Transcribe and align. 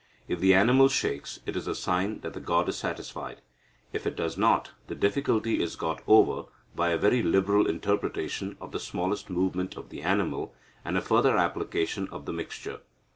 If 0.27 0.39
the 0.39 0.55
animal 0.55 0.87
shakes, 0.89 1.41
it 1.45 1.55
is 1.55 1.67
a 1.67 1.75
sign 1.75 2.21
that 2.21 2.33
the 2.33 2.39
god 2.39 2.67
is 2.67 2.75
satisfied. 2.75 3.39
If 3.93 4.07
it 4.07 4.15
does 4.15 4.35
not, 4.35 4.71
the 4.87 4.95
difficulty 4.95 5.61
is 5.61 5.75
got 5.75 6.01
over 6.07 6.45
by 6.75 6.89
a 6.89 6.97
very 6.97 7.21
liberal 7.21 7.67
interpretation 7.67 8.57
of 8.59 8.71
the 8.71 8.79
smallest 8.79 9.29
movement 9.29 9.77
of 9.77 9.89
the 9.89 10.01
animal, 10.01 10.55
and 10.83 10.97
a 10.97 11.01
further 11.01 11.37
application 11.37 12.07
of 12.07 12.25
the 12.25 12.33
mixture. 12.33 12.79